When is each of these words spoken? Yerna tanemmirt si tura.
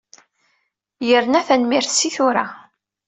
Yerna 1.07 1.41
tanemmirt 1.49 1.89
si 1.99 2.09
tura. 2.15 2.45